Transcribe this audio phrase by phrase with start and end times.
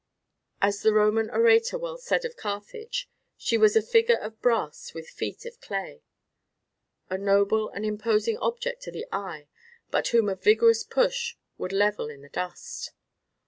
[0.63, 3.07] As the Roman orator well said of Carthage:
[3.37, 6.01] "She was a figure of brass with feet of clay"
[7.11, 9.47] a noble and imposing object to the eye,
[9.91, 12.93] but whom a vigourous push would level in the dust.